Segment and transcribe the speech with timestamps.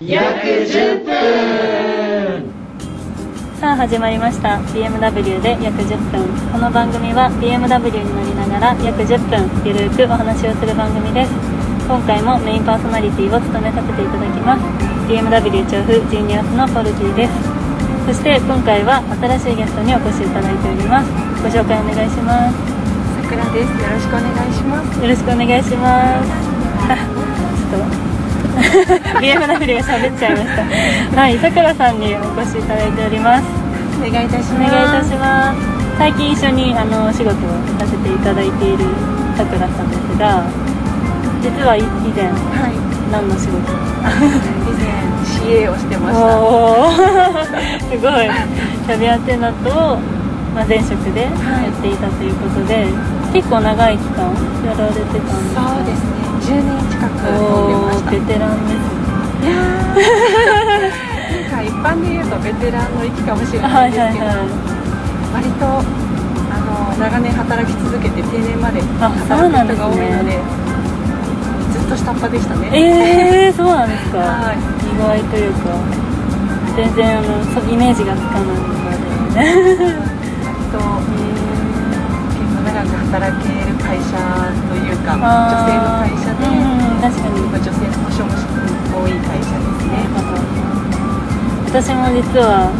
[0.00, 1.12] 約10分。
[3.60, 4.56] さあ始まりました。
[4.72, 6.24] BMW で約10分。
[6.50, 7.60] この番組は BMW
[7.92, 9.44] に乗りながら約10分。
[9.68, 11.30] ゆるくお話をする番組です。
[11.86, 14.64] 今回もメインパーソナリティを務めさせていただきます。
[15.12, 17.32] BMW 調布ジーニアスのポルティです。
[18.08, 21.12] そして今回は新しいゲストにお越しいただいております。
[21.44, 22.56] ご紹介お願いします。
[23.20, 23.76] さくらです。
[23.76, 25.04] よろしくお願いします。
[25.04, 26.32] よろしくお願いします。
[26.88, 28.15] あちょっと
[29.20, 31.20] BMW が喋っちゃいました。
[31.20, 33.44] はいさくらさんにお越しいただいております。
[33.98, 34.72] お願いいたしおます。
[34.72, 35.58] 願いいたします。
[35.98, 37.34] 最近一緒にあのお仕事を
[37.78, 38.84] させていただいている
[39.36, 40.44] さくらさんですが
[41.40, 42.76] 実は以前はい。
[43.12, 43.56] 何の仕事？
[44.66, 44.90] 以前
[45.24, 46.40] CA をしてました。
[46.42, 48.28] おお すごい。
[48.86, 49.96] キャビンアテナントを、
[50.54, 51.30] まあ、前職でやっ
[51.80, 52.86] ていたということで、
[53.32, 54.24] 結構長い期間
[54.66, 58.10] やられてたんですそうですね10年近く飛んでました。
[58.12, 58.86] ベテランです
[59.42, 60.06] いやー。
[61.42, 64.26] なんか一般で言うとベテランの域かもしれないですけど、
[65.34, 70.38] 割とあの長年働き続けて定年まで働く人が多いので
[71.74, 72.70] ずっと下っ端でしたね。
[72.70, 74.56] えー、そうなんですか、はい。
[74.86, 75.74] 意外というか
[76.76, 78.54] 全然あのそイメージがつかないの
[79.34, 79.42] で。
[80.46, 84.16] 割と結構長く働ける会社
[84.68, 85.75] というか女性
[91.76, 92.72] 私も実は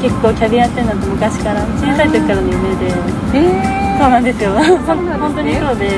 [0.00, 2.88] 結構キャビンアテンダント昔から小さい時からの夢で。
[3.36, 3.44] え
[4.00, 4.56] そうなんですよ。
[4.56, 5.20] そうなんですね。
[5.20, 5.92] 本当にそうで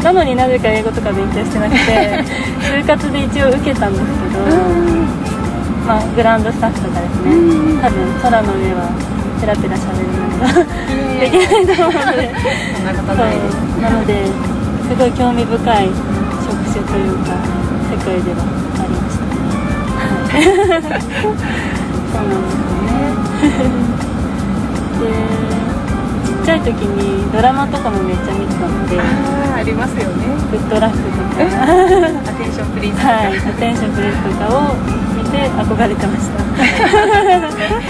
[0.00, 2.24] なのになぜか英語とか勉強してなくて
[2.72, 4.48] 就活で一応受けたんですけど、
[5.84, 7.36] まあ、グランドスタッフとかですね。
[7.36, 8.88] うん多分空の上は
[9.44, 10.56] ペラペラ喋るのが
[11.20, 12.32] できないと思うので。
[12.80, 14.24] そんなことないですなので
[14.88, 15.90] すごい興味深い
[16.48, 17.36] 職種というか
[17.92, 18.63] 世界では
[20.42, 22.98] そうなんですよね。
[25.00, 25.06] で
[26.24, 30.26] ちっちゃい時にドラマとかもめっちゃ見てたのであーありますよね。
[30.50, 31.24] グッドラックとか。
[31.34, 34.76] アテンションプリーズとか、はい、アテンションプレスとかを
[35.16, 36.44] 見て憧れてました。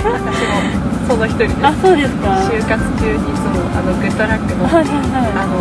[0.05, 0.63] 私も
[1.09, 2.47] その一人ですあそうですか。
[2.49, 5.55] 就活中にいつもあのグッドラックの、はいはいはあの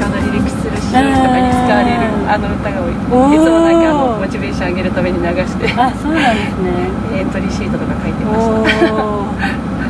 [0.00, 1.12] ちょうど離陸するシー。
[1.12, 4.54] ンとかに使われるあの歌が多いいつもなんかあのモチベー。
[4.54, 7.50] ション上げるために流していあそうなんですねエントリー。
[7.52, 7.72] シー。
[7.72, 9.28] トとか書いてまおしたお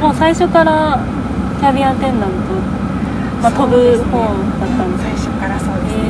[0.03, 0.99] もう最初から
[1.61, 2.59] キャビンアテンダント、
[3.39, 4.19] まあ、飛ぶ方
[4.59, 6.03] だったんです最初からそうですね、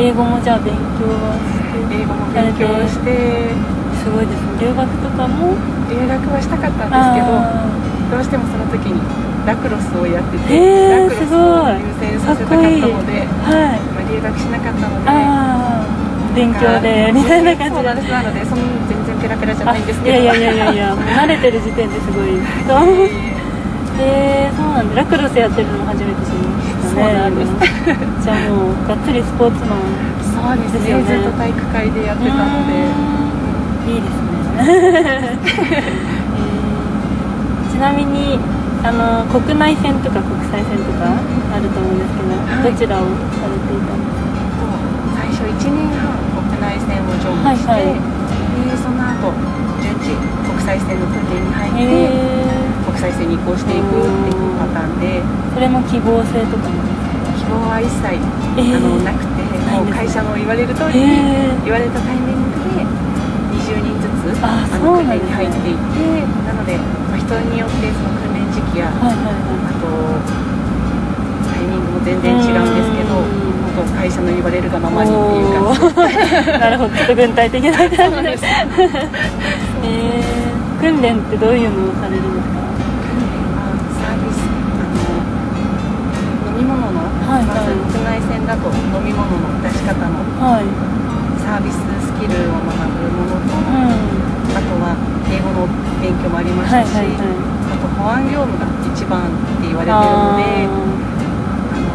[0.00, 3.52] えー、英語もじゃあ勉強はして英語も勉強して
[4.00, 5.52] すごいですね留学とかも
[5.90, 7.68] 留学はしたかったんですけどあ
[8.10, 8.98] どうしてもその時に
[9.46, 11.08] ラクロスをやってて、えー。
[11.08, 11.49] ラクロスを
[12.30, 13.80] させたかったのではい。
[13.90, 15.10] まあ、留学しなかったので
[16.30, 17.74] 勉強でみたいな感じ。
[17.74, 18.08] そうなんです。
[18.10, 20.14] なのでその全然ペラペラじゃないんですけど。
[20.14, 22.38] あいやいやいやいや慣れてる時点ですごいへ
[24.46, 25.02] えそうなんだ。
[25.02, 26.86] ラクロスやってるの初めて知りましたね。
[26.86, 27.50] そうなんです。
[28.22, 29.80] じゃあもうがっつりスポーツマン
[30.22, 30.94] そうですね。
[31.02, 32.70] ねずっと体育会でやってたので。
[33.90, 34.30] いいですね、
[34.60, 36.40] えー
[37.72, 38.38] ちなみに
[38.82, 42.72] あの国内線とか国際線とかあると思うんですけど、はい。
[42.72, 43.04] どちらを
[43.36, 43.92] されていた？
[43.92, 44.24] んです
[45.20, 48.00] 最初1年半国内線を乗務して、はいはい。
[48.64, 49.36] でその後
[49.84, 50.16] 順次
[50.48, 52.08] 国際線の訓練に入かって、へ
[52.88, 55.20] 国際線に移行していくっていうパターンで。
[55.20, 56.80] えそれも希望性とかも？
[57.36, 58.76] 希望は一切、えー。
[58.76, 59.42] あのなくて
[59.76, 61.20] もう会社の言われる通りに、
[61.68, 62.86] 言われたタイミングで
[63.60, 66.99] 20人ずつあの訓練に入っていってなので、まあ、
[67.30, 69.38] 人によってその訓練時期やはいはい
[69.70, 69.86] あと
[71.46, 73.50] タイミングも全然違うんですけどうん。
[73.70, 76.90] 本当会社の言われるがままにっていうお感じー なるほど。
[76.90, 78.02] ちょっと軍隊的な感じで
[79.86, 82.58] えー、訓練ってどういうのをされるんですか？
[83.62, 84.42] あサービス
[84.74, 86.98] あの飲み物の、
[87.30, 87.46] はいはい。
[87.46, 90.66] まず国内線だと飲み物の出し方のはい。
[91.46, 94.19] サービススキルを学ぶものと、うん
[94.50, 94.96] あとは
[95.30, 95.66] 英語の
[96.02, 97.38] 勉強もありましたし、はいはいはい。
[97.70, 99.30] あと保安業務が一番っ
[99.62, 101.94] て言われてるのであの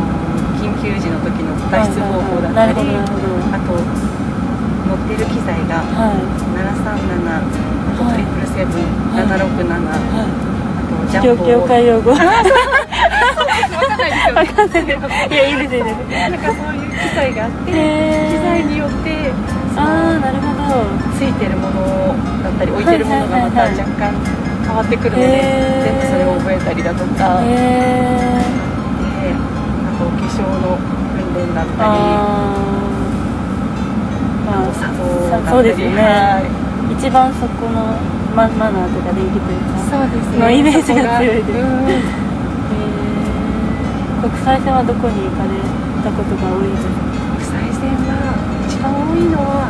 [0.59, 3.03] 緊急時の時の脱出方法だったり、あ
[3.59, 6.23] と乗ってる機材がはい。
[6.55, 7.43] 737あ
[7.97, 9.27] とはいトリプルセブンはい。
[9.27, 11.43] 767はあとジャンボ。
[11.47, 12.11] 業界用語。
[12.11, 12.17] わ
[14.35, 14.99] わかんないですよ。
[15.29, 19.31] いやいいですなんかそういう機材があって機材によって
[19.75, 20.63] そああのなるほど。
[21.17, 24.15] ついてるものだったり置いてるものがまた若干
[24.65, 25.27] 変わってくるので
[25.83, 27.43] 全部それを覚えたりだとか。
[27.43, 27.53] でへ
[29.29, 30.79] えあと化粧の
[31.13, 31.91] 訓練だったり。
[34.45, 35.51] まあ茶道だったり。
[35.51, 36.01] さそうですよね。
[36.01, 36.47] はい。
[36.93, 37.97] 一番そこの
[38.35, 39.83] ママナーとか礼儀というか。
[39.85, 40.39] そうですね。
[40.39, 41.57] のイメージが強いです。
[41.57, 44.25] えー。
[44.25, 45.53] 国際線はどこに行かれ
[46.01, 46.89] たことが多いですか？
[47.37, 48.33] 国際線は
[48.65, 49.69] 一番多いのは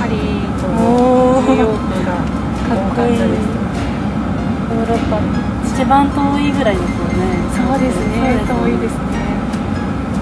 [0.00, 0.16] パリ
[0.56, 0.64] と
[1.44, 5.20] おーニューヨークが多かったですヨーロッパ
[5.68, 7.20] 一番遠いぐらいですよね。
[7.52, 8.40] そうですね。
[8.48, 9.12] 遠いですね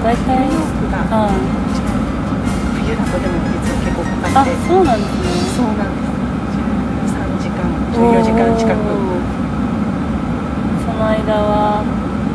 [0.02, 1.38] 大体ニューヨークがはい
[1.70, 1.94] 一番
[2.74, 6.10] 冬だとでも実は結構かかあってそうなんですねそうなんです。
[7.12, 8.82] 13時間14時間近く。
[10.82, 11.84] その間は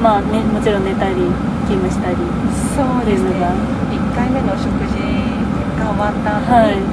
[0.02, 1.16] まあ、ね、もちろん寝たり
[1.68, 2.16] 勤務したり
[2.78, 3.36] そうですね。
[3.36, 4.96] っていうのが1回目の食事
[5.76, 6.78] が終わった後はい。
[6.78, 6.86] に、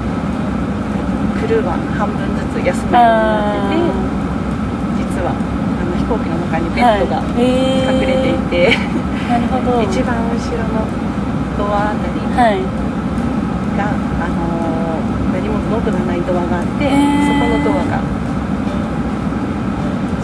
[1.44, 3.84] クルーは半分ずつ休むようになあってて
[4.96, 8.72] 実はあの飛行機の中にベッドが隠れていて、
[9.28, 9.84] なるほど。
[9.84, 10.88] 一番後ろの
[11.60, 12.64] ドアあたりはい。
[13.76, 18.00] が、あのー何もノブがないドアがあって、そこのドアが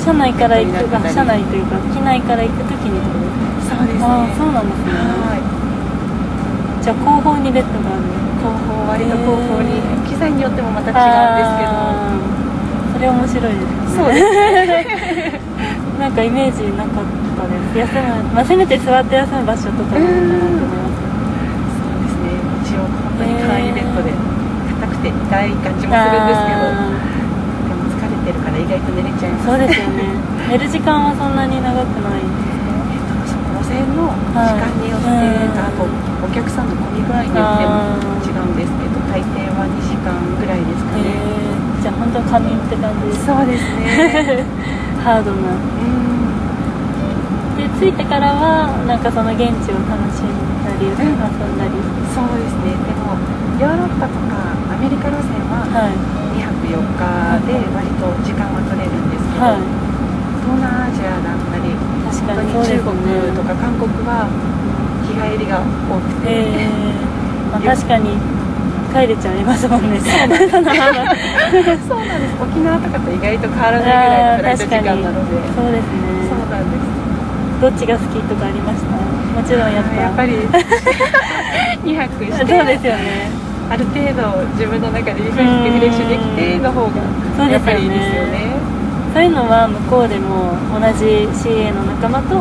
[0.00, 2.96] 車内から行くベッドになってたりあ車内というか機内から行くときに
[3.68, 4.04] そうですね。
[4.08, 4.96] ああそうなんですね。
[4.96, 5.44] はい。
[6.82, 8.08] じゃあ後方にベッドがある。
[8.40, 11.00] 後方割と後方にへー機材によってもまた違う
[11.32, 12.40] んですけど。
[12.92, 13.96] それ面白いですね。
[13.96, 15.40] そうです。
[16.00, 17.96] なんかイメージなかったです。
[17.96, 21.00] 休む、まあ、せめて座って休む場所とかなのかなと思います。
[21.80, 22.36] そうですね。
[22.60, 26.92] 一応本当に簡易ベッドで硬くて痛い感じもするんですけどあ
[27.64, 29.48] でも疲れてるから意外と寝れちゃいます。
[29.48, 30.04] ーそうですよね。
[30.52, 32.20] 寝る時間はそんなに長くない。
[33.56, 35.88] 路線の時間によって、はいあと
[36.20, 37.72] お客さんの混み具合によっても
[38.20, 43.26] 違うんですけど大抵は2時間ぐらいですかえね、ー、じゃあ本当仮眠って感じです。
[43.26, 44.46] そうですね。
[45.02, 45.50] ハードな。
[45.50, 46.30] うん。
[47.58, 50.30] で着いてからはなんかその現地を楽しん
[50.62, 51.74] だり遊んだり。
[52.14, 52.78] そうですね。
[52.86, 53.18] でも
[53.58, 55.98] ヨーロッパとかアメリカ路線ははい。
[56.38, 59.66] 2泊4日で割と時間は取れるんですけど、はい。
[60.46, 61.74] 東南アジアだったり
[62.06, 62.62] 確かにね。
[62.62, 62.94] 中国
[63.34, 64.30] とか韓国は
[65.02, 65.60] 日帰りが
[65.90, 67.10] 多くて、えー。
[67.50, 68.14] まあ、確かに
[68.92, 69.98] 帰れちゃいますもんね。
[70.00, 70.56] そうなんです。
[72.42, 75.36] 沖縄とかと意外と変わらないぐらいのフライト時間なので。
[75.54, 75.86] そうです
[76.28, 76.82] そうねなんです。
[77.60, 80.32] どっちが好きとかありましたもちろんやっぱやっぱり。
[81.84, 82.46] 2泊して。
[82.46, 83.30] そうですよね。
[83.70, 88.58] ある程度自分の中でリフレッシュできての方がやっぱりいいですよね。
[89.14, 91.04] そういうのは向こうでも同じ
[91.34, 92.34] CA の仲間と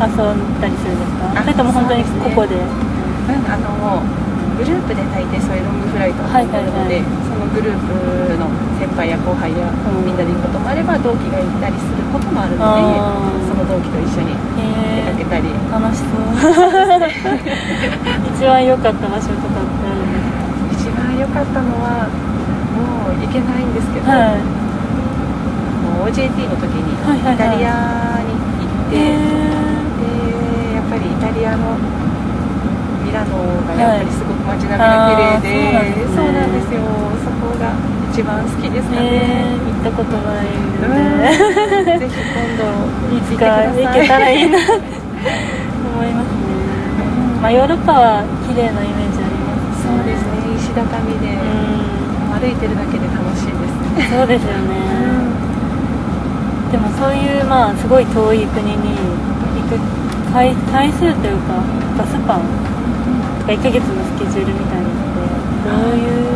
[0.00, 1.40] 遊んだりするんですか？
[1.40, 2.54] あそれとも本当にここで？
[2.56, 2.60] うん
[3.52, 4.00] あの
[4.56, 7.84] グループで大抵そういうロングフライトをはい取るので、はいはいそのグループ
[8.40, 8.48] の
[8.80, 12.70] 先輩や後輩やうんみんなで行くこともあれば同期が行ったりすることもあるので
[13.48, 14.40] その同期と一緒に出
[15.04, 16.20] かえけたり、ー、楽しそう。
[18.36, 20.18] 一番良かった場所とかってあるんで
[20.80, 22.08] す一番良かったのは
[22.76, 24.40] もう行けないんですけど、かはい。
[25.84, 27.34] もう OJT の時にはいはいはい。
[27.34, 27.68] イタリア
[28.24, 28.98] に行って、え
[30.00, 30.04] で
[30.76, 31.76] やっぱりイタリアの
[33.06, 36.90] ミラノがやっぱりすごく街並みが綺麗で、あーそそううなんんですすなでよ。
[37.22, 37.70] そこが
[38.10, 41.30] 一番好きですー、かね、えー、行ったことないうんの
[41.86, 42.66] でぜひ今度
[43.14, 46.50] いつか行行ってくださいけたらいいな思いますね、
[47.40, 49.86] まあ、ヨーロッパは綺麗なイメージあります。
[49.86, 50.50] そうですね。
[50.58, 50.82] 石畳
[51.22, 51.46] で、う
[52.34, 53.78] 歩いてるだけで楽しいです。
[53.86, 54.76] んそうですよね、
[56.72, 58.96] でもそういうまあすごい遠い国に
[59.56, 59.78] 行く
[60.32, 61.62] 回回数というか
[61.96, 62.65] バスパンと
[63.46, 65.22] か1ヶ月のスケジュールみたいなので
[65.70, 66.34] どういう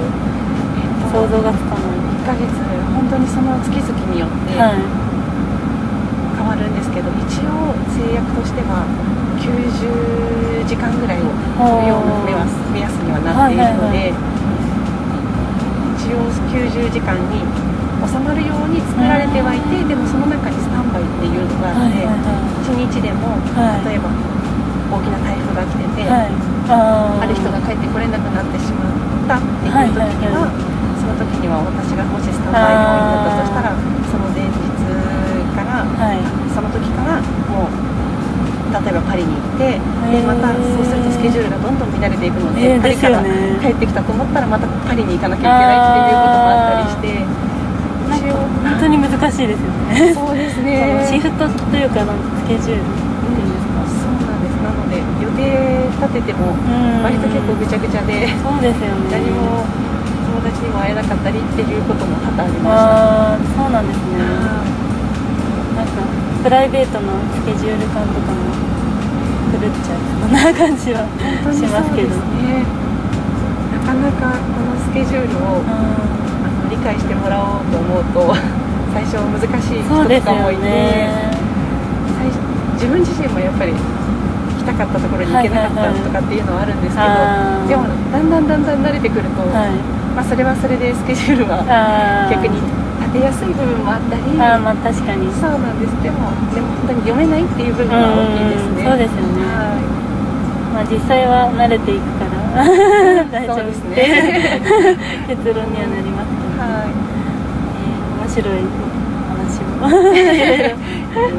[0.79, 2.47] えっと想像がつかない1ヶ月
[2.95, 5.11] 本当にその月々によってはい。
[6.41, 8.83] 変わるんですけど、一応制約としては
[9.39, 14.31] 90時間ぐらい飛ぶような目安にはなっているので、はい
[16.01, 17.45] 一応90時間に
[18.03, 23.85] 収まるように作られてはいて、でもその中にスタンバイっていうのがあって、はいはい1日でも、はい。
[23.87, 24.09] 例えば
[24.91, 26.09] 大きな台風が来てて、
[27.71, 28.99] 帰ってこれなくなってしまっ
[29.31, 30.51] たっていう時には,、
[30.99, 33.79] その時には私がもしスタンバイ要員だったとしたら
[34.11, 34.59] その前日
[35.55, 36.19] からはい。
[36.51, 37.91] その時からもう
[38.75, 43.23] 例えばパリに行ってでまたそうするとスケジュールがどんどん乱れていくので、えーパリから
[43.63, 47.23] 帰ってきたと思ったらまたパリに行かなきゃいけないっていうこともあったりして
[48.67, 50.15] 本当に難しいですよね。
[50.15, 51.07] そうですね。
[51.07, 53.10] シフトというかなんかスケジュール
[54.91, 57.03] で予定立ててもうん。
[57.03, 59.15] 割と結構ぐちゃぐちゃでそうですよね。
[59.15, 59.65] 何も
[60.27, 63.63] 友達にも会えなかったりっていうことも多々ありました。
[63.63, 64.19] そうなんですね。
[65.79, 66.03] なんか
[66.43, 68.51] プライベートのスケジュール感とかも
[69.55, 71.07] 狂っちゃいそんな感じは
[71.55, 72.17] しますけど。
[72.43, 72.67] ね。
[73.73, 75.71] なかなかこのスケジュールをうん。
[76.43, 78.35] あの理解してもらおうと思うと
[78.95, 81.31] 最初難しい人とかもいて、よね。
[82.75, 83.73] 自分自身もやっぱり
[84.71, 87.69] たかったところに行けなかったとかっていうのはあるんですけど、あー。
[87.69, 87.85] でも
[88.15, 89.75] だんだんだんだん慣れてくると、はい。
[90.15, 91.63] まあ、それはそれでスケジュールは
[92.31, 92.59] 逆に
[93.03, 95.27] 立てやすい部分もあったりあーまあ確かに。
[95.35, 95.95] そうなんです。
[96.03, 98.83] でもでも本当に読めないっていう部分は大きいですね。
[98.87, 99.43] うんそうですよね。
[99.51, 99.83] はい。
[100.75, 102.31] まあ実際は慣れていくから。
[103.31, 103.67] 大丈夫。
[103.67, 104.59] ですてね。
[105.31, 106.91] 結論にはなりますけど、はい。
[106.91, 108.67] えー面白い
[109.31, 109.87] 話を。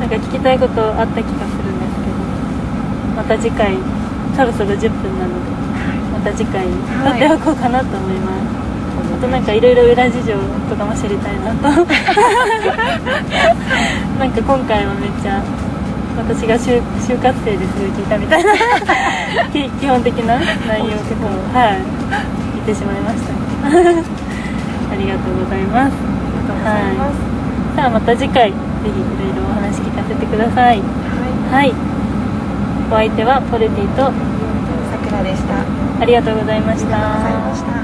[0.00, 1.55] なんか聞きたいことあった気がする
[3.26, 3.76] た次回
[4.36, 5.50] そろそろ10分なので
[6.12, 6.72] また次回撮
[7.10, 8.56] っておこうかなと思います、
[9.18, 10.32] あとなんかいろいろ裏事情
[10.70, 11.68] とかも知りたいなと。
[14.18, 15.42] なんか今回はめっちゃ
[16.16, 18.52] 私が就就活生ですごい聞いたみたいな
[19.52, 21.78] き基本的な内容とかをはい
[22.54, 23.34] 言ってしまいました。
[23.68, 25.92] ありがとうございます。
[25.92, 25.98] あ
[26.32, 26.82] りがとうござい。
[27.76, 30.80] さあまた次回ぜひいろいろお話聞かせてください。
[31.52, 31.64] はい。
[31.64, 31.74] はい
[32.88, 34.12] お相手はポルティとさ
[34.98, 35.76] くらでした。
[36.00, 37.75] ありがとうございました